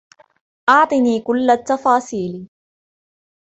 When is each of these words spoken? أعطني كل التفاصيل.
أعطني 0.69 1.21
كل 1.21 1.49
التفاصيل. 1.49 2.47